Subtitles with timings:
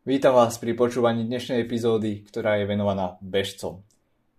[0.00, 3.84] Vítam vás pri počúvaní dnešnej epizódy, ktorá je venovaná bežcom.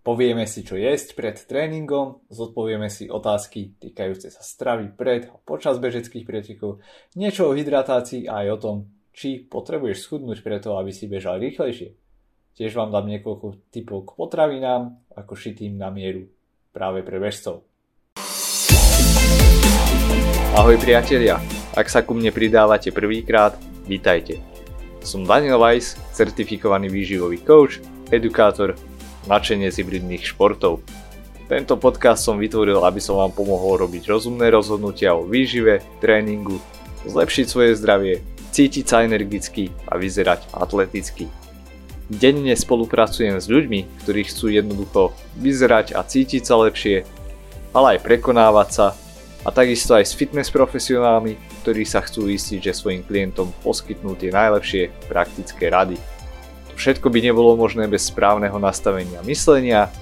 [0.02, 5.78] Povieme si, čo jesť pred tréningom, zodpovieme si otázky týkajúce sa stravy pred a počas
[5.78, 6.82] bežeckých pretekov,
[7.14, 8.78] niečo o hydratácii a aj o tom,
[9.14, 11.94] či potrebuješ schudnúť preto, aby si bežal rýchlejšie.
[12.58, 16.26] Tiež vám dám niekoľko typov k potravinám, ako šitým na mieru
[16.74, 17.70] práve pre bežcov.
[20.58, 21.38] Ahoj priatelia,
[21.78, 23.54] ak sa ku mne pridávate prvýkrát,
[23.86, 24.51] vítajte.
[25.02, 27.82] Som Daniel Weiss, certifikovaný výživový coach,
[28.14, 28.78] edukátor,
[29.26, 30.86] nadšenie z hybridných športov.
[31.50, 36.62] Tento podcast som vytvoril, aby som vám pomohol robiť rozumné rozhodnutia o výžive, tréningu,
[37.10, 38.22] zlepšiť svoje zdravie,
[38.54, 41.26] cítiť sa energicky a vyzerať atleticky.
[42.06, 47.10] Denne spolupracujem s ľuďmi, ktorí chcú jednoducho vyzerať a cítiť sa lepšie,
[47.74, 48.88] ale aj prekonávať sa
[49.42, 54.34] a takisto aj s fitness profesionálmi, ktorí sa chcú istiť, že svojim klientom poskytnú tie
[54.34, 56.02] najlepšie praktické rady.
[56.70, 59.94] To všetko by nebolo možné bez správneho nastavenia myslenia,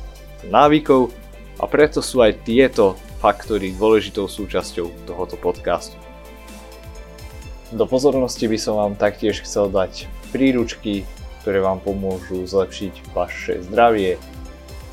[0.48, 1.12] návykov
[1.60, 6.00] a preto sú aj tieto faktory dôležitou súčasťou tohoto podcastu.
[7.76, 11.04] Do pozornosti by som vám taktiež chcel dať príručky,
[11.44, 14.16] ktoré vám pomôžu zlepšiť vaše zdravie,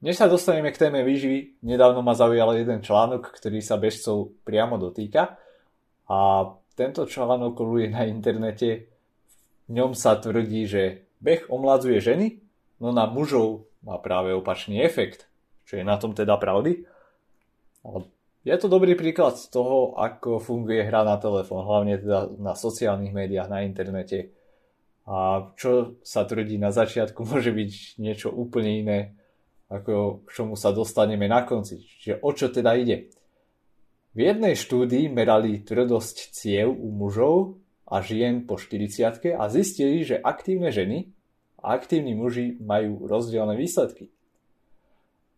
[0.00, 4.80] Než sa dostaneme k téme výživy, nedávno ma zaujal jeden článok, ktorý sa bežcov priamo
[4.80, 5.36] dotýka
[6.08, 8.88] a tento článok koluje na internete.
[9.68, 12.40] V ňom sa tvrdí, že beh omladzuje ženy,
[12.80, 15.28] no na mužov má práve opačný efekt
[15.70, 16.82] čo je na tom teda pravdy.
[18.42, 23.14] Je to dobrý príklad z toho, ako funguje hra na telefón, hlavne teda na sociálnych
[23.14, 24.34] médiách, na internete.
[25.06, 28.98] A čo sa tvrdí na začiatku, môže byť niečo úplne iné,
[29.70, 31.78] ako k čomu sa dostaneme na konci.
[31.78, 33.14] Čiže o čo teda ide?
[34.10, 40.18] V jednej štúdii merali tvrdosť ciev u mužov a žien po 40 a zistili, že
[40.18, 41.14] aktívne ženy
[41.62, 44.10] a aktívni muži majú rozdielne výsledky.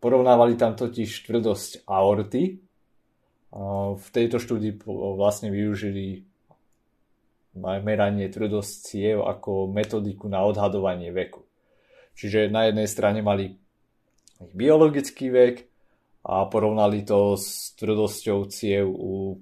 [0.03, 2.59] Porovnávali tam totiž tvrdosť aorty.
[3.95, 4.83] V tejto štúdii
[5.15, 6.27] vlastne využili
[7.55, 11.47] meranie tvrdosť ciev ako metodiku na odhadovanie veku.
[12.19, 13.55] Čiže na jednej strane mali
[14.51, 15.55] biologický vek
[16.27, 19.39] a porovnali to s tvrdosťou ciev u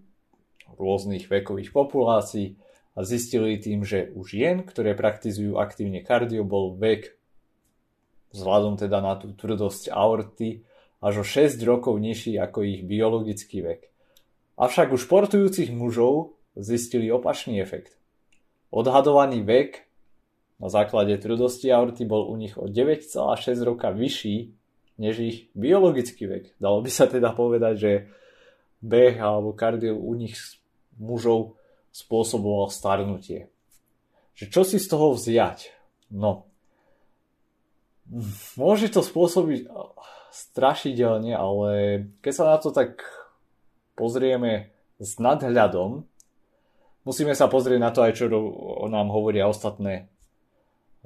[0.77, 2.59] rôznych vekových populácií
[2.93, 7.20] a zistili tým, že u žien, ktoré praktizujú aktívne kardio, bol vek
[8.31, 10.63] vzhľadom teda na tú tvrdosť aorty
[11.03, 13.81] až o 6 rokov nižší ako ich biologický vek.
[14.59, 17.97] Avšak u športujúcich mužov zistili opačný efekt.
[18.69, 19.87] Odhadovaný vek
[20.61, 23.17] na základe tvrdosti aorty bol u nich o 9,6
[23.65, 24.53] roka vyšší
[25.01, 26.43] než ich biologický vek.
[26.61, 27.91] Dalo by sa teda povedať, že
[28.85, 30.37] beh alebo kardio u nich
[31.01, 31.57] mužov
[31.89, 33.49] spôsoboval starnutie.
[34.37, 35.73] Že čo si z toho vziať?
[36.13, 36.50] No,
[38.59, 39.71] Môže to spôsobiť
[40.35, 41.69] strašidelne, ale
[42.19, 42.99] keď sa na to tak
[43.95, 46.03] pozrieme s nadhľadom,
[47.07, 48.27] musíme sa pozrieť na to aj, čo
[48.91, 50.11] nám hovoria ostatné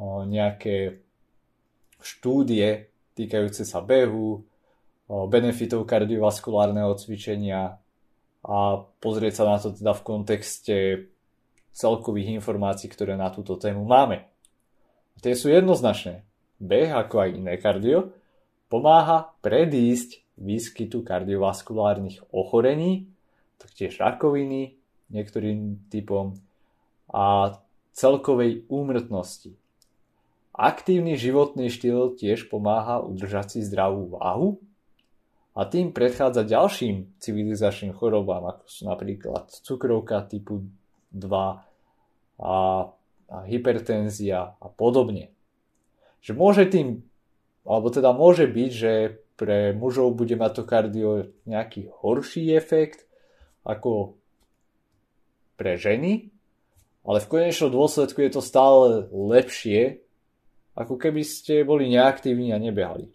[0.01, 1.05] nejaké
[2.01, 4.43] štúdie týkajúce sa behu,
[5.07, 7.79] benefitov kardiovaskulárneho cvičenia
[8.43, 8.57] a
[8.99, 10.77] pozrieť sa na to teda v kontexte
[11.72, 14.25] celkových informácií, ktoré na túto tému máme.
[15.22, 16.25] Tie sú jednoznačné
[16.59, 18.16] beh, ako aj iné kardio,
[18.71, 23.07] pomáha predísť výskytu kardiovaskulárnych ochorení,
[23.55, 24.75] taktiež rakoviny
[25.11, 26.35] niektorým typom
[27.07, 27.55] a
[27.95, 29.55] celkovej úmrtnosti.
[30.55, 34.59] Aktívny životný štýl tiež pomáha udržať si zdravú váhu
[35.55, 40.67] a tým predchádza ďalším civilizačným chorobám, ako sú napríklad cukrovka typu
[41.11, 41.55] 2 a,
[42.40, 42.55] a
[43.47, 45.34] hypertenzia a podobne
[46.25, 47.05] že môže tým,
[47.61, 48.93] alebo teda môže byť, že
[49.37, 53.05] pre mužov bude mať to kardio nejaký horší efekt
[53.61, 54.17] ako
[55.53, 56.33] pre ženy,
[57.05, 60.01] ale v konečnom dôsledku je to stále lepšie,
[60.73, 63.13] ako keby ste boli neaktívni a nebehali.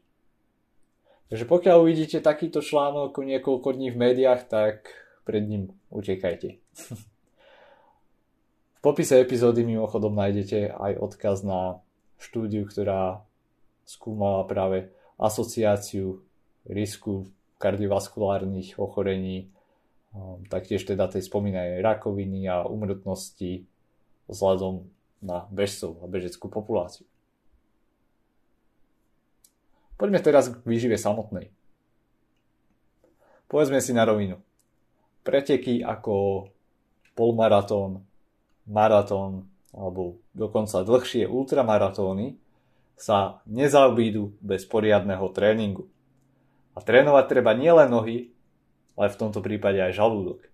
[1.31, 4.87] Takže pokiaľ uvidíte takýto článok niekoľko dní v médiách, tak
[5.27, 6.59] pred ním utekajte.
[8.79, 11.83] v popise epizódy mimochodom nájdete aj odkaz na
[12.21, 13.25] štúdiu, ktorá
[13.89, 16.21] skúmala práve asociáciu
[16.69, 17.27] risku
[17.57, 19.49] kardiovaskulárnych ochorení,
[20.13, 23.65] um, taktiež teda tej spomínanej rakoviny a umrtnosti
[24.29, 24.87] vzhľadom
[25.21, 27.05] na bežcov a bežeckú populáciu.
[30.01, 31.53] Poďme teraz k výžive samotnej.
[33.51, 34.41] Povedzme si na rovinu.
[35.21, 36.49] Preteky ako
[37.13, 38.01] polmaratón,
[38.65, 42.37] maratón alebo dokonca dlhšie ultramaratóny
[42.99, 45.89] sa nezaobídu bez poriadneho tréningu.
[46.77, 48.31] A trénovať treba nielen nohy,
[48.95, 50.45] ale v tomto prípade aj žalúdok.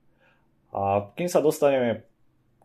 [0.71, 2.07] A kým sa dostaneme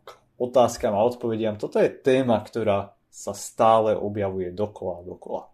[0.06, 5.52] k otázkam a odpovediam, toto je téma, ktorá sa stále objavuje dokola a dokola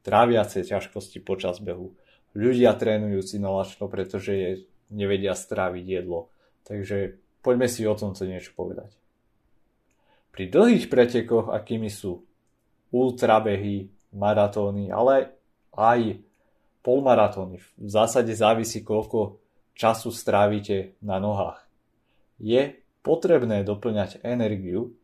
[0.00, 1.92] tráviace ťažkosti počas behu,
[2.32, 4.50] ľudia trénujúci nalačno, pretože je,
[4.88, 6.32] nevedia stráviť jedlo.
[6.64, 8.96] Takže poďme si o tomto niečo povedať.
[10.40, 12.24] Pri dlhých pretekoch, akými sú
[12.96, 15.36] ultrabehy, maratóny, ale
[15.76, 16.16] aj
[16.80, 19.36] polmaratóny, v zásade závisí, koľko
[19.76, 21.60] času strávite na nohách.
[22.40, 22.72] Je
[23.04, 24.96] potrebné doplňať energiu,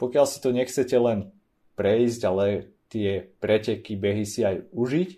[0.00, 1.36] pokiaľ si to nechcete len
[1.76, 5.10] prejsť, ale tie preteky, behy si aj užiť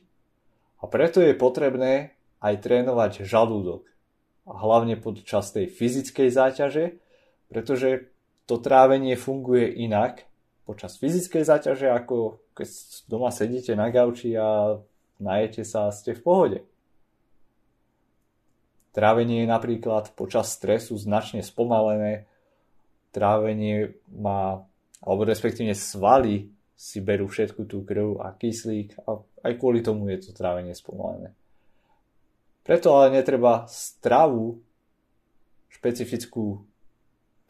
[0.83, 3.87] a preto je potrebné aj trénovať žalúdok.
[4.51, 6.99] A hlavne počas tej fyzickej záťaže,
[7.47, 8.11] pretože
[8.47, 10.27] to trávenie funguje inak
[10.65, 12.69] počas fyzickej záťaže, ako keď
[13.11, 14.79] doma sedíte na gauči a
[15.19, 16.59] najete sa a ste v pohode.
[18.91, 22.27] Trávenie je napríklad počas stresu značne spomalené,
[23.15, 24.67] trávenie má,
[25.03, 30.27] alebo respektíve svaly si berú všetku tú krv a kyslík a aj kvôli tomu je
[30.27, 31.35] to trávenie spomalené.
[32.65, 34.63] Preto ale netreba stravu
[35.71, 36.70] špecifickú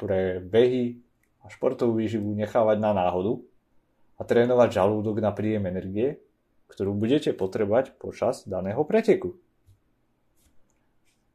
[0.00, 0.96] pre behy
[1.44, 3.36] a športovú výživu nechávať na náhodu
[4.16, 6.16] a trénovať žalúdok na príjem energie,
[6.72, 9.36] ktorú budete potrebať počas daného preteku.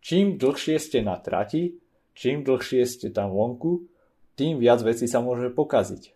[0.02, 1.78] Čím dlhšie ste na trati,
[2.18, 3.86] čím dlhšie ste tam vonku,
[4.34, 6.14] tým viac vecí sa môže pokaziť.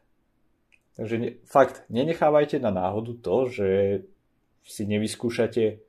[0.97, 3.67] Takže ne, fakt, nenechávajte na náhodu to, že
[4.65, 5.79] si nevyskúšate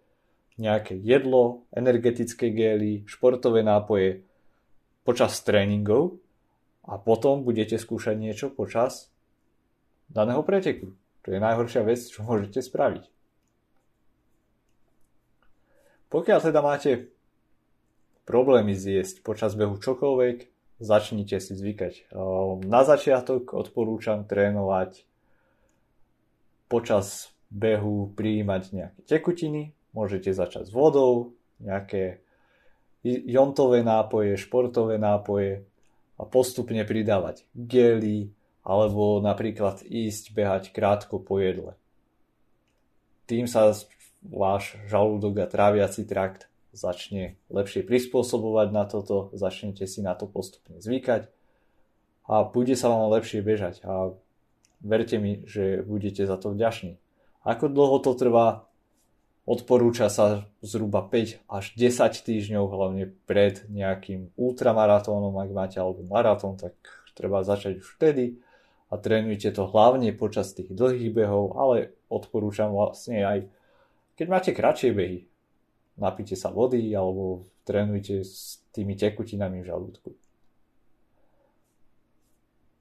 [0.61, 4.23] nejaké jedlo, energetické gély, športové nápoje
[5.03, 6.21] počas tréningov
[6.85, 9.13] a potom budete skúšať niečo počas
[10.09, 10.97] daného preteku.
[11.23, 13.05] To je najhoršia vec, čo môžete spraviť.
[16.11, 17.13] Pokiaľ teda máte
[18.27, 20.51] problémy zjesť počas behu čokoľvek,
[20.83, 22.11] začnite si zvykať.
[22.67, 25.07] Na začiatok odporúčam trénovať
[26.67, 32.23] počas behu prijímať nejaké tekutiny, môžete začať s vodou, nejaké
[33.05, 35.67] jontové nápoje, športové nápoje
[36.21, 38.29] a postupne pridávať gely
[38.61, 41.81] alebo napríklad ísť behať krátko po jedle.
[43.25, 43.73] Tým sa
[44.21, 50.77] váš žalúdok a tráviaci trakt začne lepšie prispôsobovať na toto, začnete si na to postupne
[50.79, 51.33] zvykať
[52.29, 54.15] a bude sa vám lepšie bežať a
[54.85, 57.01] verte mi, že budete za to vďační.
[57.43, 58.70] Ako dlho to trvá?
[59.51, 66.55] Odporúča sa zhruba 5 až 10 týždňov, hlavne pred nejakým ultramaratónom, ak máte, alebo maratón,
[66.55, 66.79] tak
[67.19, 68.39] treba začať už vtedy
[68.91, 73.39] a trénujte to hlavne počas tých dlhých behov, ale odporúčam vlastne aj
[74.15, 75.25] keď máte kratšie behy,
[75.97, 80.11] napite sa vody alebo trénujte s tými tekutinami v žalúdku.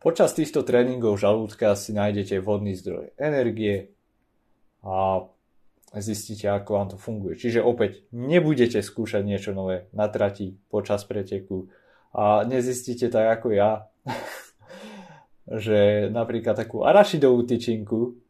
[0.03, 3.91] Počas týchto tréningov žalúdka si nájdete vhodný zdroj energie
[4.83, 5.23] a
[5.97, 7.33] zistíte, ako vám to funguje.
[7.33, 11.73] Čiže opäť nebudete skúšať niečo nové na trati počas preteku
[12.13, 13.89] a nezistíte tak ako ja,
[15.65, 18.21] že napríklad takú arašidovú tyčinku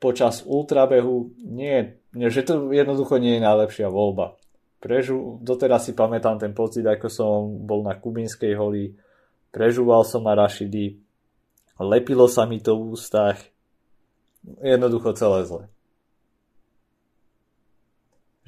[0.00, 4.40] počas ultrabehu nie, že to jednoducho nie je najlepšia voľba.
[4.80, 7.36] Prežu, doteraz si pamätám ten pocit, ako som
[7.68, 8.96] bol na Kubinskej holi,
[9.52, 10.96] prežúval som arašidy,
[11.76, 13.36] lepilo sa mi to v ústach,
[14.64, 15.62] jednoducho celé zle.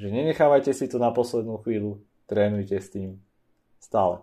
[0.02, 3.22] Že nenechávajte si to na poslednú chvíľu, trénujte s tým
[3.78, 4.18] stále.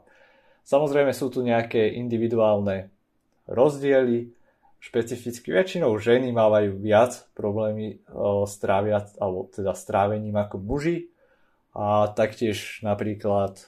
[0.68, 2.92] Samozrejme sú tu nejaké individuálne
[3.48, 4.36] rozdiely,
[4.84, 8.04] špecificky väčšinou ženy mávajú viac problémy
[8.44, 11.08] s trávia, alebo teda s ako muži.
[11.72, 13.64] A taktiež napríklad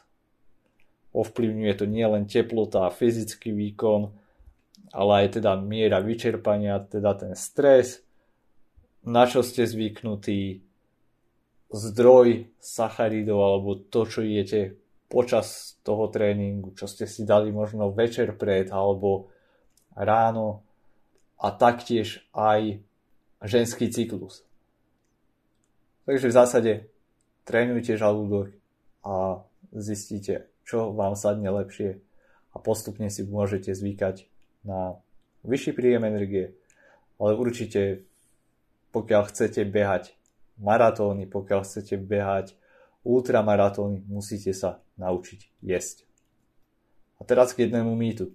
[1.16, 4.12] ovplyvňuje to nielen teplota a fyzický výkon,
[4.92, 8.04] ale aj teda miera vyčerpania, teda ten stres,
[9.08, 10.71] na čo ste zvyknutí,
[11.72, 14.76] zdroj sacharidov alebo to, čo jete
[15.08, 19.32] počas toho tréningu, čo ste si dali možno večer pred alebo
[19.96, 20.64] ráno
[21.40, 22.80] a taktiež aj
[23.44, 24.44] ženský cyklus.
[26.08, 26.72] Takže v zásade
[27.44, 28.52] trénujte žalúdok
[29.04, 32.00] a zistíte, čo vám sadne lepšie
[32.52, 34.28] a postupne si môžete zvykať
[34.68, 35.00] na
[35.48, 36.54] vyšší príjem energie,
[37.18, 38.06] ale určite
[38.92, 40.14] pokiaľ chcete behať
[40.60, 42.56] maratóny, pokiaľ chcete behať
[43.04, 46.06] ultramaratóny, musíte sa naučiť jesť.
[47.18, 48.34] A teraz k jednému mýtu.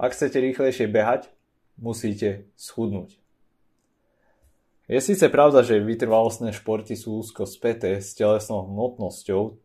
[0.00, 1.28] Ak chcete rýchlejšie behať,
[1.76, 3.20] musíte schudnúť.
[4.90, 9.56] Je síce pravda, že vytrvalostné športy sú úzko späté s telesnou hmotnosťou,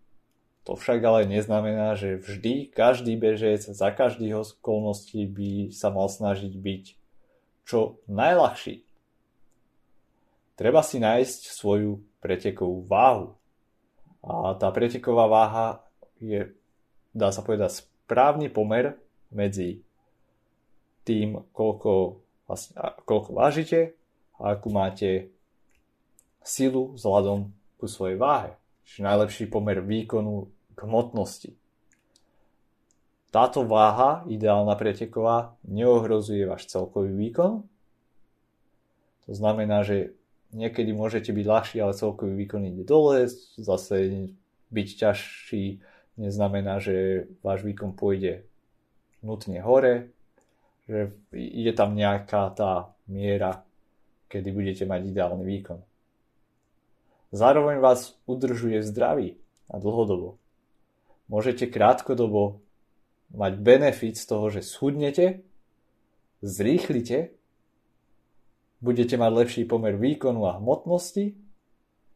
[0.64, 6.52] to však ale neznamená, že vždy každý bežec za každých okolností by sa mal snažiť
[6.52, 6.84] byť
[7.68, 8.87] čo najľahší.
[10.58, 13.38] Treba si nájsť svoju pretekovú váhu.
[14.26, 15.68] A tá preteková váha
[16.18, 16.50] je,
[17.14, 18.98] dá sa povedať, správny pomer
[19.30, 19.86] medzi
[21.06, 22.74] tým, koľko, vlastne,
[23.06, 23.80] koľko vážite
[24.42, 25.30] a akú máte
[26.42, 28.58] silu vzhľadom ku svojej váhe.
[28.90, 31.52] Čiže najlepší pomer výkonu k hmotnosti.
[33.30, 37.62] Táto váha, ideálna preteková, neohrozuje váš celkový výkon.
[39.28, 40.17] To znamená, že
[40.56, 43.28] niekedy môžete byť ľahší, ale celkový výkon ide dole,
[43.60, 44.30] zase
[44.72, 45.80] byť ťažší
[46.18, 48.44] neznamená, že váš výkon pôjde
[49.22, 50.12] nutne hore,
[50.88, 53.64] že je tam nejaká tá miera,
[54.28, 55.80] kedy budete mať ideálny výkon.
[57.36, 59.36] Zároveň vás udržuje zdraví
[59.68, 60.40] a dlhodobo.
[61.28, 62.64] Môžete krátkodobo
[63.36, 65.44] mať benefit z toho, že schudnete,
[66.40, 67.36] zrýchlite
[68.82, 71.34] budete mať lepší pomer výkonu a hmotnosti,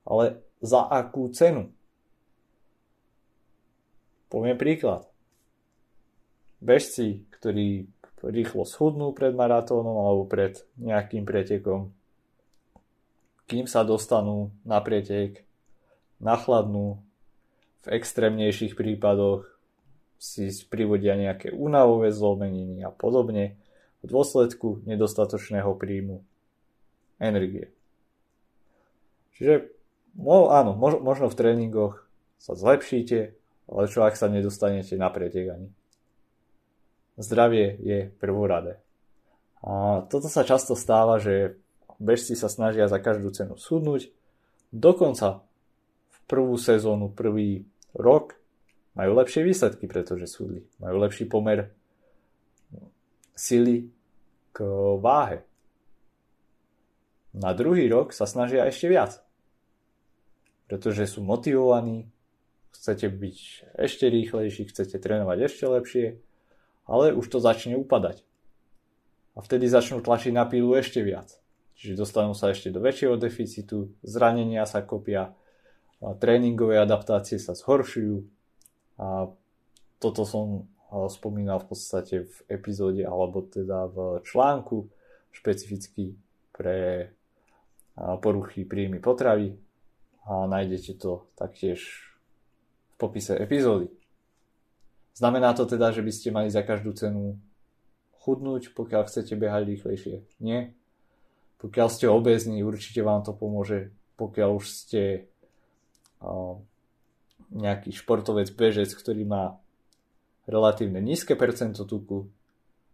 [0.06, 1.74] ale za akú cenu?
[4.32, 5.10] Poviem príklad.
[6.62, 7.90] Bežci, ktorí
[8.22, 11.90] rýchlo schudnú pred maratónom alebo pred nejakým pretekom,
[13.50, 15.44] kým sa dostanú na pretek,
[16.22, 17.02] nachladnú,
[17.82, 19.50] v extrémnejších prípadoch
[20.22, 23.58] si privodia nejaké únavové zlomeniny a podobne
[24.00, 26.22] v dôsledku nedostatočného príjmu
[27.22, 27.70] energie.
[29.38, 29.70] Čiže
[30.18, 32.02] no, áno, možno v tréningoch
[32.42, 33.38] sa zlepšíte,
[33.70, 35.70] ale čo ak sa nedostanete na pretek ani.
[37.22, 38.82] Zdravie je prvoradé.
[39.62, 41.62] A toto sa často stáva, že
[42.02, 44.10] bežci sa snažia za každú cenu schudnúť.
[44.74, 45.46] Dokonca
[46.10, 48.34] v prvú sezónu, prvý rok
[48.98, 50.66] majú lepšie výsledky, pretože schudli.
[50.82, 51.70] Majú lepší pomer
[53.38, 53.94] sily
[54.50, 54.58] k
[54.98, 55.46] váhe
[57.32, 59.24] na druhý rok sa snažia ešte viac.
[60.68, 62.08] Pretože sú motivovaní,
[62.76, 63.38] chcete byť
[63.76, 66.06] ešte rýchlejší, chcete trénovať ešte lepšie,
[66.88, 68.24] ale už to začne upadať.
[69.36, 71.40] A vtedy začnú tlačiť na pílu ešte viac.
[71.80, 75.34] Čiže dostanú sa ešte do väčšieho deficitu, zranenia sa kopia,
[76.02, 78.28] tréningové adaptácie sa zhoršujú.
[79.02, 79.32] A
[79.98, 80.68] toto som
[81.08, 84.92] spomínal v podstate v epizóde alebo teda v článku
[85.32, 86.20] špecificky
[86.52, 87.08] pre
[87.96, 89.58] poruchy príjmy potravy
[90.26, 91.82] a nájdete to taktiež
[92.94, 93.90] v popise epizódy.
[95.12, 97.36] Znamená to teda, že by ste mali za každú cenu
[98.22, 100.16] chudnúť, pokiaľ chcete behať rýchlejšie?
[100.40, 100.78] Nie.
[101.60, 103.94] Pokiaľ ste obezní, určite vám to pomôže.
[104.18, 105.02] Pokiaľ už ste
[107.52, 109.60] nejaký športovec, bežec, ktorý má
[110.48, 112.30] relatívne nízke percento tuku.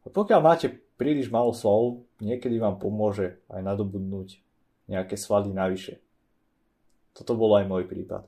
[0.04, 4.47] A pokiaľ máte príliš málo svalov, niekedy vám pomôže aj nadobudnúť
[4.88, 6.00] nejaké svaly navyše.
[7.14, 8.28] Toto bol aj môj prípad.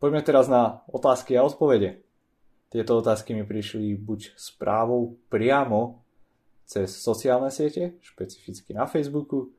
[0.00, 2.00] Poďme teraz na otázky a odpovede.
[2.72, 6.00] Tieto otázky mi prišli buď správou priamo
[6.64, 9.50] cez sociálne siete, špecificky na Facebooku,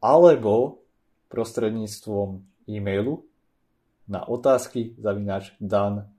[0.00, 0.80] alebo
[1.28, 3.22] prostredníctvom e-mailu
[4.08, 6.10] na otázky zavinač dan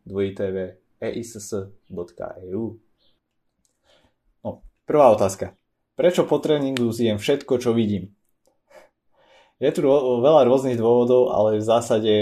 [1.01, 2.63] eiss.eu.
[4.45, 4.50] No,
[4.85, 5.61] prvá otázka.
[6.01, 8.17] Prečo po tréningu zjem všetko, čo vidím?
[9.62, 12.13] Je tu veľa rôznych dôvodov, ale v zásade,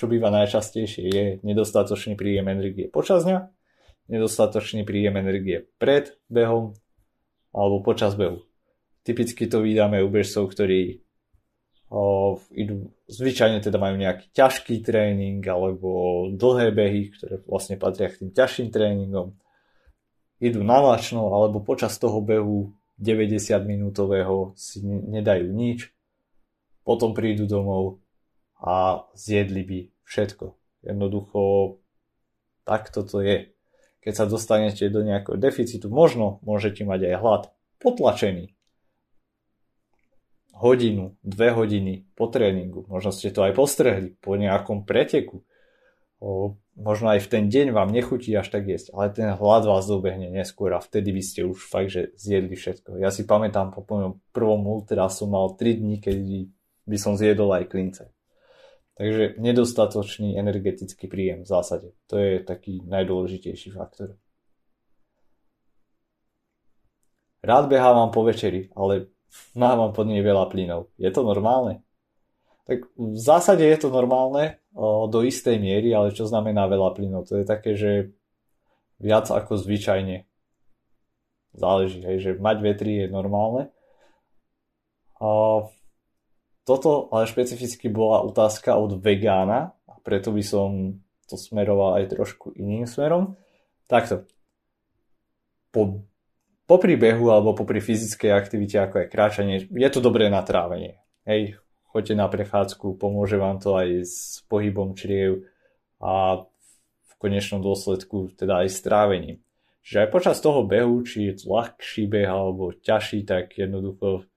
[0.00, 3.52] čo býva najčastejšie, je nedostatočný príjem energie počas dňa,
[4.08, 6.72] nedostatočný príjem energie pred behom
[7.52, 8.48] alebo počas behu.
[9.04, 11.04] Typicky to vydáme u bežcov, ktorí
[11.92, 18.24] o, idú, zvyčajne teda majú nejaký ťažký tréning alebo dlhé behy, ktoré vlastne patria k
[18.24, 19.36] tým ťažším tréningom.
[20.40, 25.94] Idú nalačno alebo počas toho behu 90 minútového si nedajú nič,
[26.82, 28.02] potom prídu domov
[28.58, 30.58] a zjedli by všetko.
[30.82, 31.40] Jednoducho
[32.66, 33.54] takto to je.
[34.02, 37.42] Keď sa dostanete do nejakého deficitu, možno môžete mať aj hlad
[37.78, 38.54] potlačený.
[40.58, 45.46] Hodinu, dve hodiny po tréningu, možno ste to aj postrehli po nejakom preteku.
[46.78, 50.30] Možno aj v ten deň vám nechutí až tak jesť, ale ten hlad vás dobehne
[50.30, 53.02] neskôr a vtedy by ste už fakt, že zjedli všetko.
[53.02, 53.82] Ja si pamätám, po
[54.30, 56.16] prvom ultra som mal 3 dní, keď
[56.86, 58.14] by som zjedol aj klince.
[58.98, 61.94] Takže nedostatočný energetický príjem v zásade.
[62.10, 64.18] To je taký najdôležitejší faktor.
[67.38, 69.14] Rád behávam po večeri, ale
[69.62, 70.94] mávam pod nej veľa plynov.
[70.98, 71.82] Je to normálne?
[72.68, 74.60] Tak v zásade je to normálne
[75.08, 77.24] do istej miery, ale čo znamená veľa plynov?
[77.32, 78.12] To je také, že
[79.00, 80.28] viac ako zvyčajne.
[81.56, 83.72] Záleží, hej, že mať vetri je normálne.
[85.16, 85.64] O,
[86.62, 92.52] toto ale špecificky bola otázka od vegána a preto by som to smeroval aj trošku
[92.52, 93.34] iným smerom.
[93.88, 94.28] Takto.
[95.72, 96.04] Po,
[96.68, 101.00] po príbehu alebo popri fyzickej aktivite ako je kráčanie, je to dobré na trávenie.
[101.24, 101.56] Hej,
[101.88, 105.48] choďte na prechádzku, pomôže vám to aj s pohybom čriev
[105.98, 106.44] a
[107.02, 109.36] v konečnom dôsledku teda aj s trávením.
[109.82, 114.28] Čiže aj počas toho behu, či je ľahší beh alebo ťažší, tak jednoducho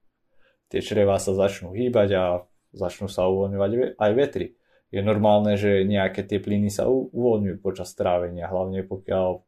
[0.72, 2.24] tie čreva sa začnú hýbať a
[2.72, 4.56] začnú sa uvoľňovať aj vetry.
[4.88, 9.44] Je normálne, že nejaké tie plyny sa uvoľňujú počas trávenia, hlavne pokiaľ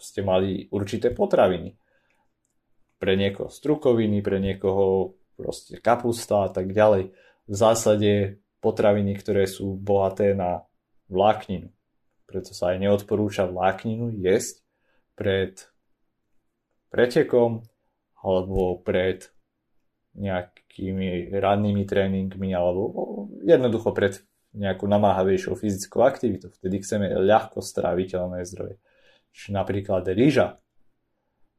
[0.00, 1.76] ste mali určité potraviny.
[2.96, 7.12] Pre niekoho strukoviny, pre niekoho proste kapusta a tak ďalej.
[7.44, 10.64] V zásade potraviny, ktoré sú bohaté na
[11.12, 11.68] vlákninu.
[12.24, 14.64] Preto sa aj neodporúča vlákninu jesť
[15.12, 15.60] pred
[16.88, 17.68] pretekom
[18.24, 19.28] alebo pred
[20.16, 22.82] nejakými rannými tréningmi alebo
[23.44, 24.24] jednoducho pred
[24.54, 26.48] nejakú namáhavejšou fyzickou aktivitou.
[26.54, 28.80] Vtedy chceme ľahko stráviteľné zdroje.
[29.34, 30.62] Čiže napríklad rýža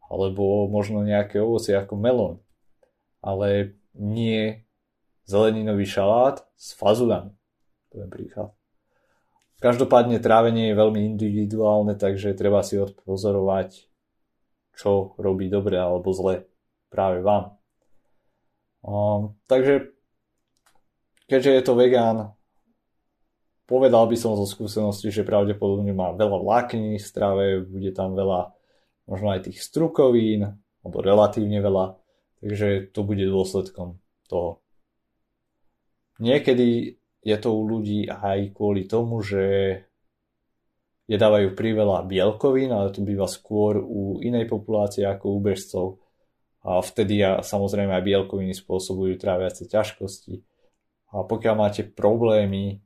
[0.10, 2.36] alebo možno nejaké ovocie ako melón.
[3.22, 4.65] Ale nie
[5.26, 7.34] zeleninový šalát s fazulami.
[7.90, 8.50] Poviem príklad.
[9.64, 13.90] Každopádne trávenie je veľmi individuálne, takže treba si odpozorovať,
[14.76, 16.46] čo robí dobre alebo zle
[16.92, 17.56] práve vám.
[18.86, 19.96] Um, takže
[21.26, 22.38] keďže je to vegán,
[23.66, 28.54] povedal by som zo skúsenosti, že pravdepodobne má veľa vlákní v strave, bude tam veľa
[29.10, 31.98] možno aj tých strukovín, alebo relatívne veľa,
[32.42, 33.98] takže to bude dôsledkom
[34.30, 34.65] toho.
[36.20, 39.44] Niekedy je to u ľudí aj kvôli tomu, že
[41.06, 45.86] jedávajú priveľa bielkovín, ale to býva skôr u inej populácie ako u bežcov
[46.66, 50.42] a vtedy ja, samozrejme aj bielkoviny spôsobujú tráviace ťažkosti.
[51.14, 52.82] A pokiaľ máte problémy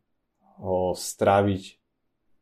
[0.59, 1.79] o, stráviť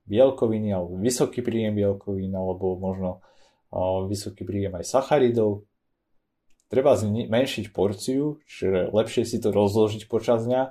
[0.10, 3.22] bielkoviny alebo vysoký príjem bielkovín alebo možno
[3.70, 5.67] o, vysoký príjem aj sacharidov,
[6.68, 10.64] treba zmenšiť porciu, čiže lepšie si to rozložiť počas dňa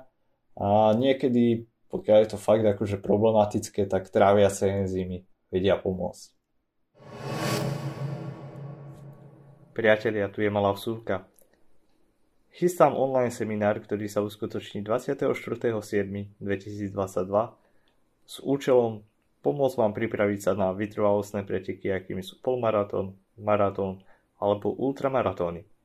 [0.57, 6.33] a niekedy, pokiaľ je to fakt akože problematické, tak tráviace enzymy vedia pomôcť.
[9.77, 11.29] Priatelia, tu je malá vsúka.
[12.57, 16.41] Chystám online seminár, ktorý sa uskutoční 24.7.2022
[18.25, 19.05] s účelom
[19.45, 24.01] pomôcť vám pripraviť sa na vytrvalostné preteky, akými sú polmaratón, maratón
[24.41, 25.76] alebo ultramaratóny.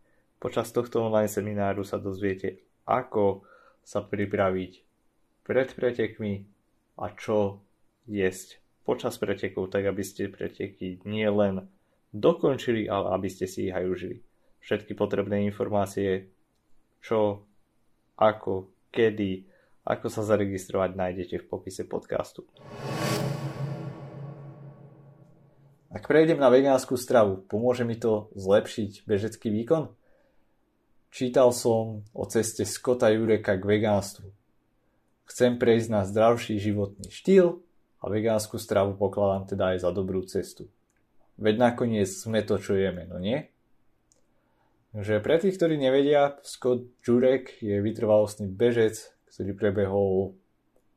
[0.42, 3.46] Počas tohto online semináru sa dozviete, ako
[3.87, 4.72] sa pripraviť
[5.46, 6.42] pred pretekmi
[6.98, 7.62] a čo
[8.11, 11.70] jesť počas pretekov, tak aby ste preteky nie len
[12.11, 14.18] dokončili, ale aby ste si ich aj užili.
[14.59, 16.35] Všetky potrebné informácie,
[16.98, 17.46] čo,
[18.18, 19.46] ako, kedy,
[19.87, 22.42] ako sa zaregistrovať, nájdete v popise podcastu.
[25.94, 30.01] Ak prejdem na vegánsku stravu, pomôže mi to zlepšiť bežecký výkon?
[31.12, 34.33] Čítal som o ceste Scotta Jureka k vegánstvu.
[35.29, 37.61] Chcem prejsť na zdravší životný štýl
[38.01, 40.72] a vegánsku stravu pokladám teda aj za dobrú cestu.
[41.37, 43.44] Veď nakoniec sme to, čo jeme, no nie?
[44.96, 50.33] Že pre tých, ktorí nevedia, Scott Jurek je vytrvalostný bežec, ktorý prebehol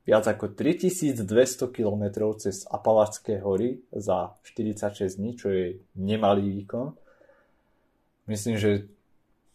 [0.08, 1.28] viac ako 3200
[1.68, 6.96] km cez Apalačské hory za 46 dní, čo je nemalý výkon.
[8.32, 8.95] Myslím, že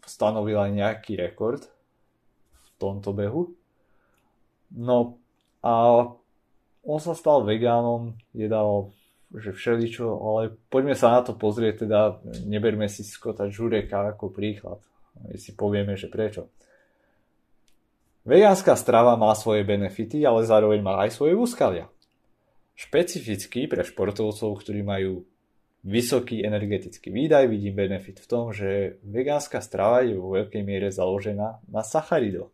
[0.05, 1.65] stanovil aj nejaký rekord
[2.57, 3.53] v tomto behu.
[4.73, 5.21] No
[5.61, 6.05] a
[6.81, 8.89] on sa stal vegánom, jedal
[9.31, 14.83] že všeličo, ale poďme sa na to pozrieť, teda neberme si Skota Žureka ako príklad.
[15.23, 16.51] My si povieme, že prečo.
[18.27, 21.87] Vegánska strava má svoje benefity, ale zároveň má aj svoje úskalia.
[22.75, 25.23] Špecificky pre športovcov, ktorí majú
[25.81, 31.61] vysoký energetický výdaj, vidím benefit v tom, že vegánska strava je vo veľkej miere založená
[31.65, 32.53] na sacharidoch.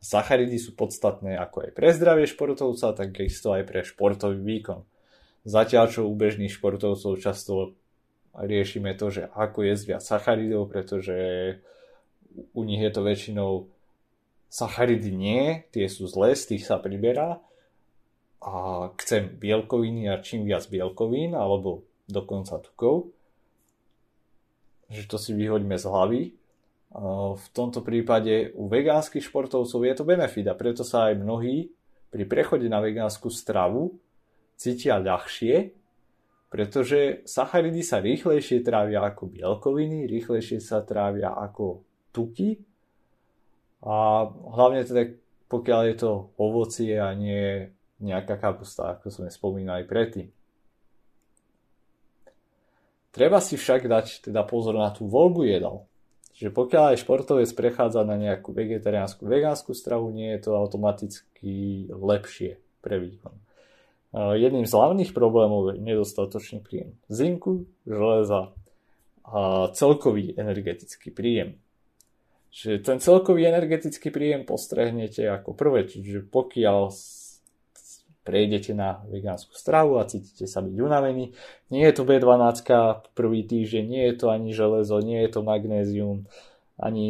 [0.00, 4.84] Sacharidy sú podstatné ako aj pre zdravie športovca, tak isto aj pre športový výkon.
[5.44, 7.76] Zatiaľ, čo u bežných športovcov často
[8.36, 11.16] riešime to, že ako jesť viac sacharidov, pretože
[12.52, 13.50] u nich je to väčšinou
[14.52, 17.40] sacharidy nie, tie sú zlé, z tých sa priberá
[18.40, 18.52] a
[19.00, 23.10] chcem bielkoviny a čím viac bielkovín alebo dokonca tukov
[24.90, 26.22] že to si vyhoďme z hlavy.
[27.38, 31.70] V tomto prípade u vegánskych športovcov je to benefit a preto sa aj mnohí
[32.10, 33.94] pri prechode na vegánsku stravu
[34.58, 35.70] cítia ľahšie,
[36.50, 42.58] pretože sacharidy sa rýchlejšie trávia ako bielkoviny, rýchlejšie sa trávia ako tuky
[43.86, 45.14] a hlavne teda
[45.46, 47.70] pokiaľ je to ovocie a nie
[48.02, 50.26] nejaká kapusta, ako sme spomínali predtým.
[53.10, 55.86] Treba si však dať teda pozor na tú voľbu jedal.
[56.38, 62.56] Čiže pokiaľ aj športovec prechádza na nejakú vegetariánsku, vegánsku stravu, nie je to automaticky lepšie
[62.80, 63.34] pre výkon.
[64.14, 68.50] Jedným z hlavných problémov je nedostatočný príjem zinku, železa
[69.22, 71.60] a celkový energetický príjem.
[72.50, 76.90] Čiže ten celkový energetický príjem postrehnete ako prvé, čiže pokiaľ
[78.24, 81.32] prejdete na vegánsku stravu a cítite sa byť unavení.
[81.72, 82.62] Nie je to B12
[83.16, 86.28] prvý týždeň, nie je to ani železo, nie je to magnézium,
[86.76, 87.06] ani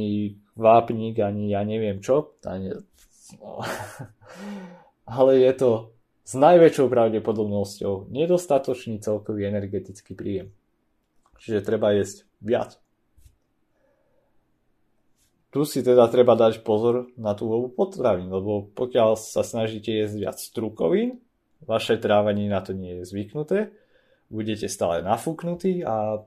[0.54, 2.34] vápnik, ani ja neviem čo.
[2.46, 2.74] Ani...
[5.18, 5.70] Ale je to
[6.22, 10.54] s najväčšou pravdepodobnosťou nedostatočný celkový energetický príjem.
[11.42, 12.78] Čiže treba jesť viac
[15.50, 20.16] tu si teda treba dať pozor na tú voľbu potravín, lebo pokiaľ sa snažíte jesť
[20.22, 21.18] viac strukovín,
[21.66, 23.74] vaše trávanie na to nie je zvyknuté,
[24.30, 26.22] budete stále nafúknutí a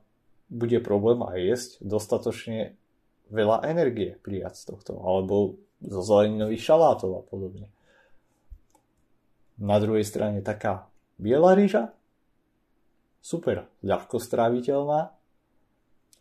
[0.52, 2.76] bude problém aj jesť dostatočne
[3.32, 7.68] veľa energie prijať z tohto, alebo zo zeleninových šalátov a podobne.
[9.58, 11.96] Na druhej strane taká biela rýža,
[13.24, 15.16] super, ľahko stráviteľná,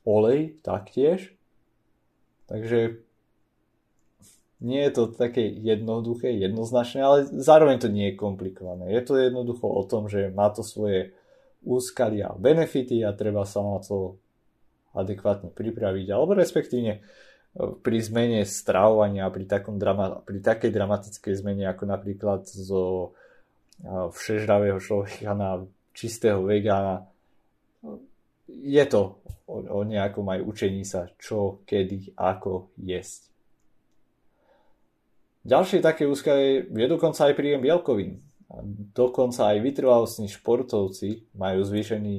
[0.06, 1.34] olej taktiež,
[2.52, 3.00] Takže
[4.60, 8.92] nie je to také jednoduché, jednoznačné, ale zároveň to nie je komplikované.
[8.92, 11.16] Je to jednoducho o tom, že má to svoje
[11.64, 14.20] úskalia a benefity a treba sa na to
[14.92, 17.02] adekvátne pripraviť, alebo respektívne e,
[17.80, 23.16] pri zmene stravovania, pri, takom drama, pri takej dramatickej zmene, ako napríklad zo
[23.80, 25.64] e, všežravého človeka na
[25.96, 27.08] čistého vegána,
[28.46, 29.16] je to
[29.52, 33.28] o, o nejakom aj učení sa, čo, kedy, ako jesť.
[35.42, 38.22] Ďalšie také úskalie je dokonca aj príjem bielkovín.
[38.94, 42.16] Dokonca aj vytrvalostní športovci majú zvýšený,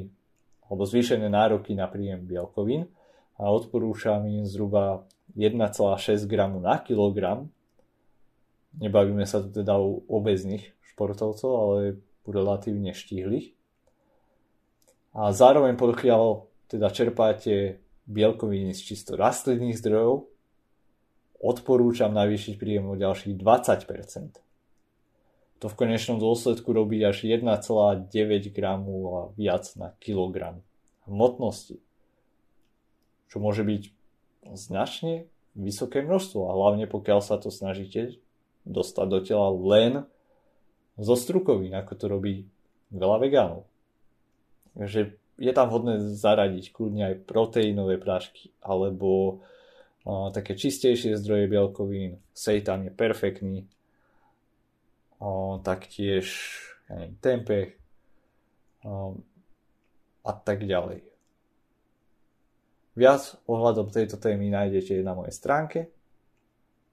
[0.68, 2.92] alebo zvýšené nároky na príjem bielkovín
[3.40, 5.08] a odporúčam im zhruba
[5.40, 7.48] 1,6 g na kilogram.
[8.76, 11.78] Nebavíme sa tu teda o obezných športovcov, ale
[12.28, 13.56] relatívne štíhlych.
[15.14, 17.78] A zároveň pokiaľ teda čerpáte
[18.10, 20.26] bielkoviny z čisto rastlinných zdrojov,
[21.38, 24.42] odporúčam navýšiť príjem o ďalších 20%.
[25.62, 28.10] To v konečnom dôsledku robí až 1,9
[28.50, 30.66] gramu a viac na kilogram
[31.06, 31.78] hmotnosti.
[33.30, 33.84] Čo môže byť
[34.58, 38.18] značne vysoké množstvo a hlavne pokiaľ sa to snažíte
[38.66, 40.10] dostať do tela len
[40.98, 42.34] zo strukovín, ako to robí
[42.90, 43.70] veľa vegánov.
[44.74, 49.42] Takže je tam vhodné zaradiť kľudne aj proteínové prášky alebo
[50.06, 52.22] uh, také čistejšie zdroje bielkovín.
[52.34, 53.66] Seitan je perfektný.
[55.18, 56.28] Uh, taktiež
[56.92, 57.68] ja neviem, tempeh
[58.86, 59.16] uh,
[60.24, 61.02] a tak ďalej.
[62.94, 65.90] Viac ohľadom tejto témy nájdete na mojej stránke.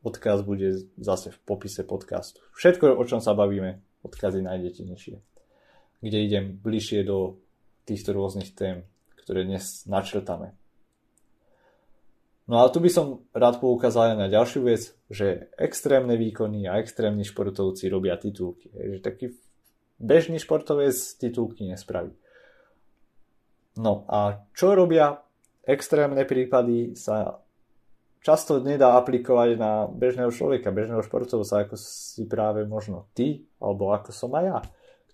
[0.00, 2.40] Odkaz bude zase v popise podcastu.
[2.56, 5.16] Všetko, o čom sa bavíme, odkazy nájdete nižšie.
[6.00, 7.36] Kde idem bližšie do
[7.84, 8.84] týchto rôznych tém,
[9.24, 10.56] ktoré dnes načrtame.
[12.50, 16.82] No a tu by som rád poukázal aj na ďalšiu vec, že extrémne výkony a
[16.82, 18.74] extrémni športovci robia titulky.
[18.74, 19.26] Že taký
[20.02, 22.10] bežný športovec titulky nespraví.
[23.78, 25.22] No a čo robia
[25.62, 27.38] extrémne prípady sa
[28.18, 34.10] často nedá aplikovať na bežného človeka, bežného športovca, ako si práve možno ty, alebo ako
[34.10, 34.58] som aj ja,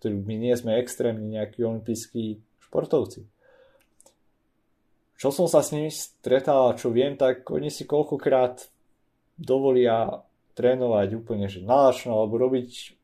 [0.00, 3.24] ktorí my nie sme extrémni nejaký olimpijský športovci.
[5.16, 8.68] Čo som sa s nimi stretal a čo viem, tak oni si koľkokrát
[9.40, 10.22] dovolia
[10.56, 12.96] trénovať úplne že nálačno alebo robiť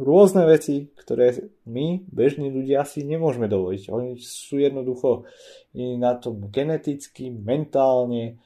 [0.00, 3.82] rôzne veci, ktoré my, bežní ľudia, si nemôžeme dovoliť.
[3.94, 5.28] Oni sú jednoducho
[5.74, 8.40] na tom geneticky, mentálne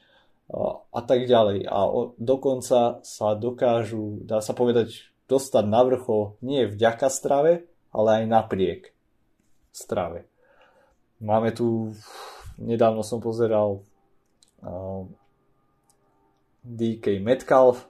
[0.49, 1.65] a, tak ďalej.
[1.65, 1.79] A
[2.21, 8.81] dokonca sa dokážu, dá sa povedať, dostať na vrchol nie vďaka strave, ale aj napriek
[9.73, 10.29] strave.
[11.19, 11.91] Máme tu,
[12.55, 13.83] nedávno som pozeral
[14.63, 15.03] uh,
[16.63, 17.83] DK Metcalf,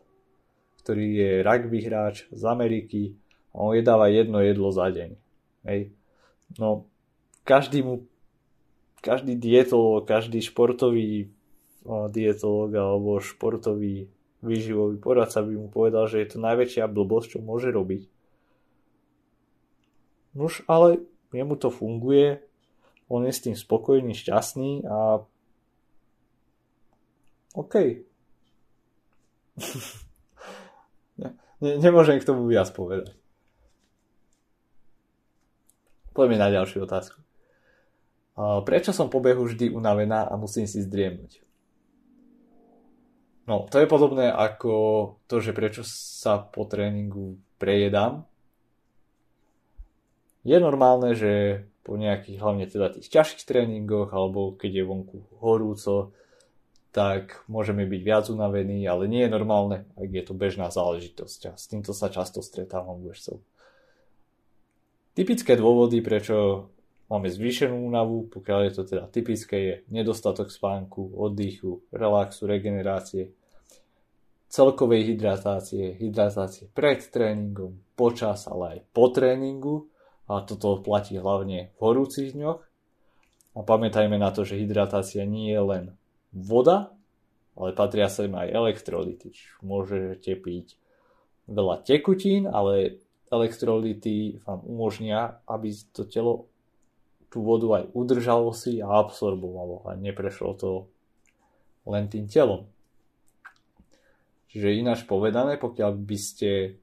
[0.81, 3.13] ktorý je rugby hráč z Ameriky
[3.53, 5.13] a on jedáva jedno jedlo za deň.
[5.69, 5.93] Hej.
[6.57, 6.89] No,
[7.45, 8.09] každý mu,
[9.05, 11.29] každý dietolog, každý športový
[12.09, 14.09] dietolog alebo športový
[14.41, 18.07] výživový poradca by mu povedal, že je to najväčšia blbosť, čo môže robiť.
[20.33, 22.39] Nož, ale jemu to funguje,
[23.09, 25.25] on je s tým spokojný, šťastný a
[27.57, 27.75] OK.
[31.65, 33.17] ne, nemôžem k tomu viac povedať.
[36.13, 37.17] Poďme na ďalšiu otázku.
[38.39, 41.43] Prečo som po behu vždy unavená a musím si zdriemnúť?
[43.49, 44.71] No, to je podobné ako
[45.25, 48.29] to, že prečo sa po tréningu prejedám.
[50.45, 56.11] Je normálne, že po nejakých, hlavne teda tých ťažkých tréningoch, alebo keď je vonku horúco,
[56.89, 61.39] tak môžeme byť viac unavení, ale nie je normálne, ak je to bežná záležitosť.
[61.49, 63.39] A s týmto sa často stretávam u bežcov.
[65.13, 66.69] Typické dôvody, prečo
[67.09, 73.33] máme zvýšenú únavu, pokiaľ je to teda typické, je nedostatok spánku, oddychu, relaxu, regenerácie,
[74.49, 79.89] celkovej hydratácie, hydratácie pred tréningom, počas, ale aj po tréningu,
[80.29, 82.61] a toto platí hlavne v horúcich dňoch.
[83.57, 85.85] A pamätajme na to, že hydratácia nie je len
[86.29, 86.93] voda,
[87.57, 89.33] ale patria sa im aj elektrolyty.
[89.65, 90.77] Môžete piť
[91.49, 93.01] veľa tekutín, ale
[93.33, 96.47] elektrolyty vám umožnia, aby to telo
[97.29, 100.69] tú vodu aj udržalo si a absorbovalo a neprešlo to
[101.85, 102.69] len tým telom.
[104.49, 106.81] Čiže ináč povedané, pokiaľ by ste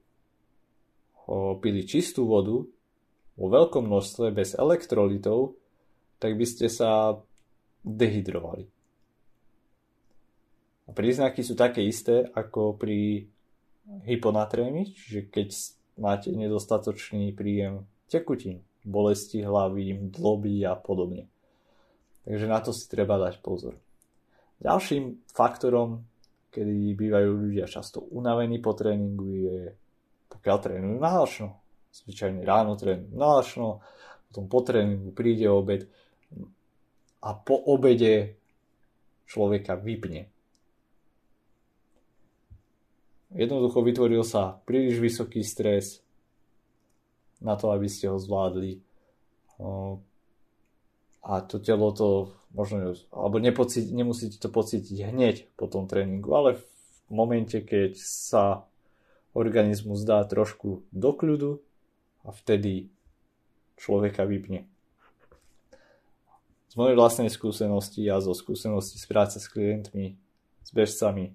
[1.59, 2.63] pili čistú vodu,
[3.37, 5.53] vo veľkom množstve bez elektrolitov,
[6.17, 7.21] tak by ste sa
[7.85, 8.65] dehydrovali.
[10.87, 13.29] A príznaky sú také isté ako pri
[14.07, 15.47] hyponatrémii, čiže keď
[16.01, 21.29] máte nedostatočný príjem tekutín, bolesti hlavy, dloby a podobne.
[22.25, 23.77] Takže na to si treba dať pozor.
[24.63, 26.03] Ďalším faktorom,
[26.49, 29.59] kedy bývajú ľudia často unavení po tréningu, je
[30.27, 31.66] pokiaľ trénujú náročno
[32.03, 33.81] zvyčajne ráno tréning náročno,
[34.29, 35.89] potom po tréningu príde obed
[37.23, 38.37] a po obede
[39.25, 40.29] človeka vypne.
[43.35, 45.99] Jednoducho vytvoril sa príliš vysoký stres
[47.43, 48.79] na to, aby ste ho zvládli.
[51.27, 56.55] A to telo to možno, alebo nepocíti, nemusíte to pocítiť hneď po tom tréningu, ale
[56.55, 56.63] v
[57.11, 58.63] momente, keď sa
[59.35, 61.59] organizmus dá trošku do kľudu,
[62.27, 62.91] a vtedy
[63.79, 64.67] človeka vypne.
[66.67, 70.19] Z mojej vlastnej skúsenosti a zo skúsenosti z práce s klientmi,
[70.61, 71.31] s bežcami,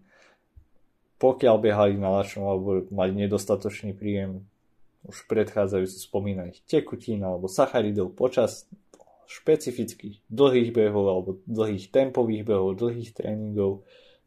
[1.16, 4.44] pokiaľ behali na lačnom alebo mali nedostatočný príjem
[5.08, 8.70] už predchádzajúci spomínaných tekutín alebo sacharidov počas
[9.26, 13.82] špecifických dlhých behov alebo dlhých tempových behov, dlhých tréningov,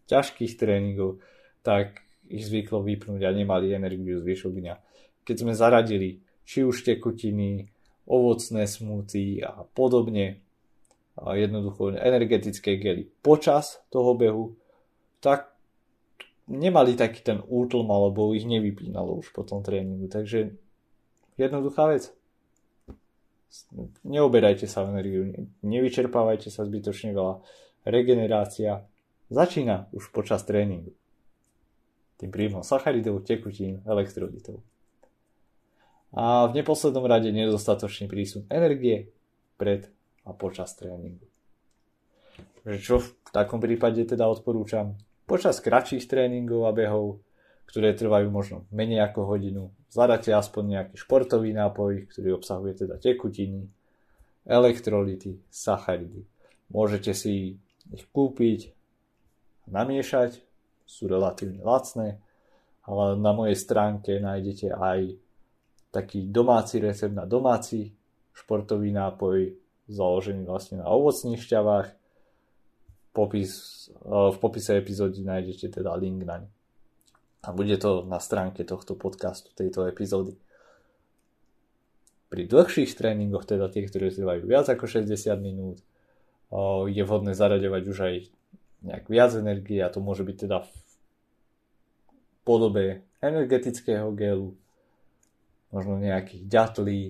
[0.09, 1.21] ťažkých tréningov,
[1.61, 4.75] tak ich zvyklo vypnúť a nemali energiu zvyšok dňa.
[5.21, 7.65] Keď sme zaradili či už tekutiny,
[8.05, 10.45] ovocné smuty a podobne,
[11.17, 14.53] jednoducho energetické gely počas toho behu,
[15.19, 15.49] tak
[16.45, 20.05] nemali taký ten útlm alebo ich nevypínalo už po tom tréningu.
[20.05, 20.53] Takže
[21.41, 22.13] jednoduchá vec.
[24.03, 25.31] Neoberajte sa energiu,
[25.63, 27.39] nevyčerpávajte sa zbytočne veľa.
[27.87, 28.83] Regenerácia
[29.31, 30.91] začína už počas tréningu.
[32.19, 34.59] Tým príjmom sacharidov, tekutín, elektrolytov
[36.15, 39.11] a v neposlednom rade nedostatočný prísun energie
[39.59, 39.91] pred
[40.23, 41.27] a počas tréningu.
[42.65, 44.95] Čo v takom prípade teda odporúčam?
[45.27, 47.21] Počas kratších tréningov a behov,
[47.67, 53.67] ktoré trvajú možno menej ako hodinu, zadáte aspoň nejaký športový nápoj, ktorý obsahuje teda tekutiny,
[54.47, 56.25] elektrolyty, sacharidy.
[56.71, 57.59] Môžete si
[57.93, 58.73] ich kúpiť,
[59.69, 60.41] namiešať,
[60.85, 62.21] sú relatívne lacné,
[62.85, 65.24] ale na mojej stránke nájdete aj
[65.95, 67.95] taký domáci recept na domáci
[68.35, 69.55] športový nápoj
[69.87, 71.87] založený vlastne na ovocných šťavách.
[73.15, 73.51] Popis,
[73.87, 76.43] e, v popise epizódy nájdete teda link naň.
[77.47, 80.35] A bude to na stránke tohto podcastu, tejto epizódy.
[82.27, 85.85] Pri dlhších tréningoch, teda tie, ktoré trvajú viac ako 60 minút, e,
[86.91, 88.15] je vhodné zaraďovať už aj
[88.83, 90.71] nejak viac energie a to môže byť teda v
[92.43, 94.53] podobe energetického gelu,
[95.75, 97.01] možno nejakých ďatlí,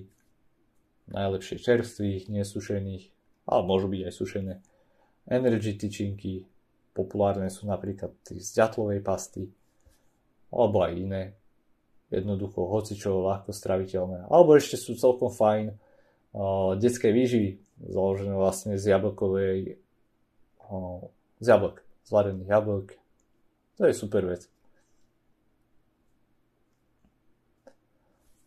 [1.13, 3.13] najlepšie čerstvých, nesušených,
[3.45, 4.53] ale môžu byť aj sušené.
[5.29, 6.49] Energy tyčinky,
[6.97, 9.53] populárne sú napríklad z ďatlovej pasty,
[10.49, 11.23] alebo aj iné.
[12.09, 14.29] Jednoducho hocičo ľahko straviteľné.
[14.29, 19.77] Alebo ešte sú celkom fajn uh, detské výživy, založené vlastne z jablkovej
[20.69, 21.01] uh,
[21.41, 22.87] z jablok, z varených jablok.
[23.77, 24.54] To je super vec.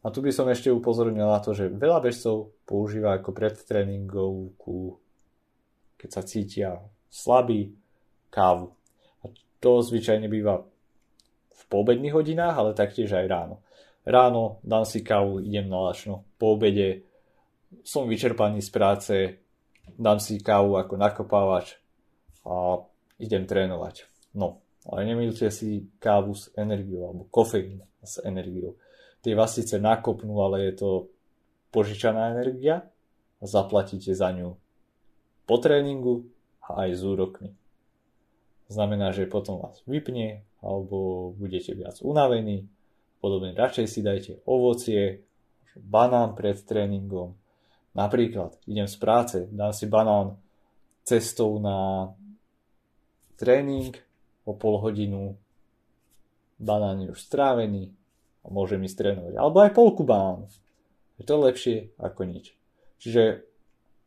[0.09, 4.97] A tu by som ešte upozornil na to, že veľa bežcov používa ako predtréningovku,
[6.01, 6.81] keď sa cítia
[7.13, 7.77] slabý,
[8.33, 8.73] kávu.
[9.21, 9.29] A
[9.61, 10.65] to zvyčajne býva
[11.53, 13.61] v poobedných hodinách, ale taktiež aj ráno.
[14.09, 16.25] Ráno dám si kávu, idem na lačno.
[16.41, 17.05] Po obede
[17.85, 19.15] som vyčerpaný z práce,
[19.93, 21.77] dám si kávu ako nakopávač
[22.49, 22.81] a
[23.21, 24.09] idem trénovať.
[24.41, 28.81] No, ale nemýlte si kávu s energiou alebo kofeín s energiou
[29.23, 30.91] tie vás síce nakopnú, ale je to
[31.75, 32.87] požičaná energia
[33.39, 34.57] a zaplatíte za ňu
[35.49, 36.29] po tréningu
[36.61, 37.51] a aj s úrokmi.
[38.69, 42.69] Znamená, že potom vás vypne alebo budete viac unavení.
[43.19, 45.25] Podobne radšej si dajte ovocie,
[45.79, 47.35] banán pred tréningom.
[47.97, 50.37] Napríklad idem z práce, dám si banán
[51.03, 52.13] cestou na
[53.41, 53.97] tréning
[54.45, 55.39] o pol hodinu,
[56.61, 57.95] banán je už strávený,
[58.49, 59.37] a môžem ísť trénovať.
[59.37, 60.49] Alebo aj polku banánu.
[61.21, 62.57] Je to lepšie ako nič.
[62.99, 63.45] Čiže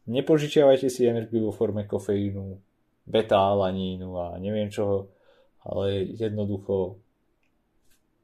[0.09, 2.57] nepožičiavajte si energiu vo forme kofeínu,
[3.05, 5.13] beta-alanínu a neviem čoho,
[5.61, 6.97] ale jednoducho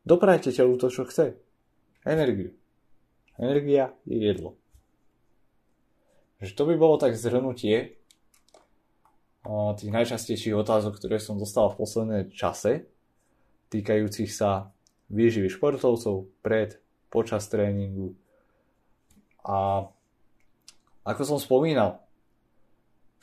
[0.07, 1.37] doprajte telu to, čo chce.
[2.07, 2.55] Energiu.
[3.37, 4.57] Energia je jedlo.
[6.41, 7.97] Že to by bolo tak zhrnutie
[9.47, 12.83] tých najčastejších otázok, ktoré som dostal v poslednej čase,
[13.71, 14.71] týkajúcich sa
[15.07, 18.15] výživy športovcov pred, počas tréningu.
[19.47, 19.87] A
[21.07, 22.03] ako som spomínal,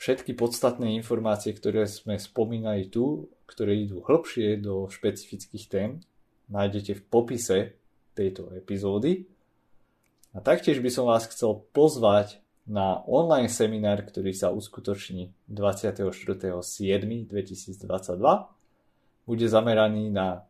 [0.01, 6.01] všetky podstatné informácie, ktoré sme spomínali tu, ktoré idú hĺbšie do špecifických tém,
[6.49, 7.77] nájdete v popise
[8.17, 9.29] tejto epizódy.
[10.33, 17.29] A taktiež by som vás chcel pozvať na online seminár, ktorý sa uskutoční 24.7.2022.
[19.25, 20.41] Bude zameraný na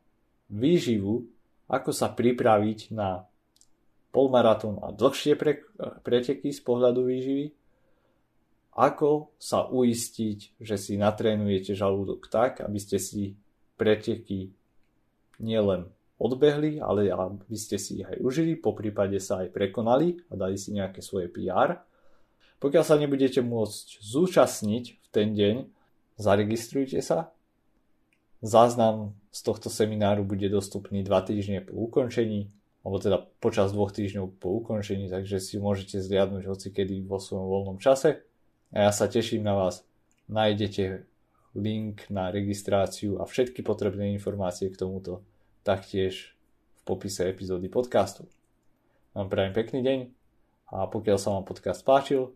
[0.49, 1.25] výživu,
[1.65, 3.25] ako sa pripraviť na
[4.13, 5.65] polmaratón a dlhšie pre,
[6.05, 7.51] preteky z pohľadu výživy,
[8.75, 13.35] ako sa uistiť, že si natrénujete žalúdok tak, aby ste si
[13.79, 14.51] preteky
[15.39, 20.39] nielen odbehli, ale aby ste si ich aj užili, po prípade sa aj prekonali a
[20.39, 21.83] dali si nejaké svoje PR.
[22.59, 25.55] Pokiaľ sa nebudete môcť zúčastniť v ten deň,
[26.15, 27.34] zaregistrujte sa
[28.43, 32.51] Záznam z tohto semináru bude dostupný 2 týždne po ukončení,
[32.85, 37.47] alebo teda počas dvoch týždňov po ukončení, takže si môžete zliadnúť hoci kedy vo svojom
[37.47, 38.21] voľnom čase.
[38.75, 39.81] A ja sa teším na vás.
[40.29, 41.07] Nájdete
[41.55, 45.23] link na registráciu a všetky potrebné informácie k tomuto
[45.63, 46.35] taktiež
[46.77, 48.27] v popise epizódy podcastu.
[49.15, 49.99] Vám prajem pekný deň
[50.75, 52.35] a pokiaľ sa vám podcast páčil,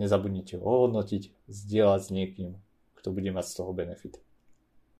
[0.00, 2.50] nezabudnite ho ohodnotiť, zdieľať s niekým,
[2.96, 4.18] kto bude mať z toho benefit.